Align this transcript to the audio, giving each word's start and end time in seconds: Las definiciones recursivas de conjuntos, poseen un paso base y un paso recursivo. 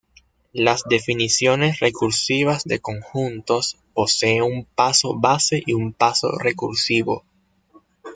Las 0.55 0.83
definiciones 0.89 1.79
recursivas 1.79 2.63
de 2.63 2.79
conjuntos, 2.79 3.77
poseen 3.93 4.41
un 4.41 4.65
paso 4.65 5.15
base 5.19 5.61
y 5.63 5.73
un 5.73 5.93
paso 5.93 6.31
recursivo. 6.39 7.23